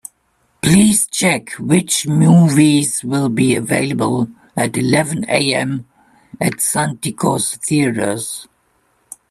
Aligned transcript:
Please 0.63 1.05
check 1.05 1.51
which 1.59 2.07
movies 2.07 3.03
will 3.03 3.29
be 3.29 3.55
available 3.55 4.29
at 4.57 4.75
eleven 4.75 5.23
A.M. 5.29 5.85
at 6.41 6.53
Santikos 6.53 7.55
Theatres? 7.59 8.47